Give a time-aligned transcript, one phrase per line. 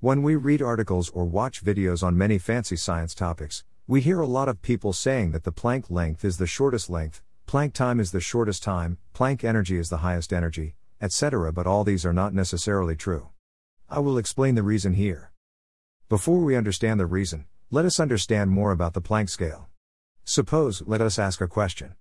[0.00, 4.28] When we read articles or watch videos on many fancy science topics, we hear a
[4.28, 8.12] lot of people saying that the Planck length is the shortest length, Planck time is
[8.12, 11.52] the shortest time, Planck energy is the highest energy, etc.
[11.52, 13.30] But all these are not necessarily true.
[13.90, 15.32] I will explain the reason here.
[16.08, 19.66] Before we understand the reason, let us understand more about the Planck scale.
[20.22, 21.96] Suppose, let us ask a question.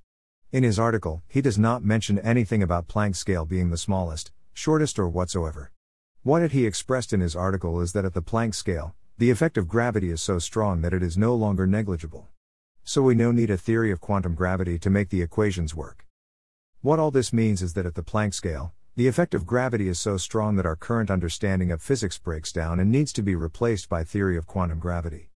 [0.53, 4.97] In his article, he does not mention anything about Planck's scale being the smallest, shortest,
[4.97, 5.73] or whatsoever.
[6.23, 9.67] What he expressed in his article is that at the Planck scale, the effect of
[9.67, 12.29] gravity is so strong that it is no longer negligible.
[12.85, 16.05] So we no need a theory of quantum gravity to make the equations work.
[16.79, 19.99] What all this means is that at the Planck scale, the effect of gravity is
[19.99, 23.89] so strong that our current understanding of physics breaks down and needs to be replaced
[23.89, 25.31] by theory of quantum gravity.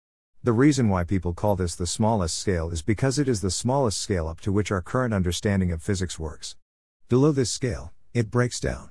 [0.42, 3.98] The reason why people call this the smallest scale is because it is the smallest
[3.98, 6.54] scale up to which our current understanding of physics works.
[7.08, 8.90] Below this scale, it breaks down.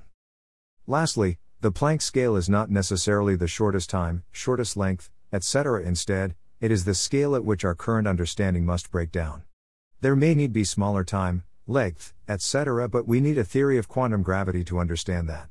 [0.88, 5.82] Lastly, the Planck scale is not necessarily the shortest time, shortest length, etc.
[5.82, 9.44] Instead, it is the scale at which our current understanding must break down.
[10.00, 14.22] There may need be smaller time, length, etc., but we need a theory of quantum
[14.22, 15.48] gravity to understand that.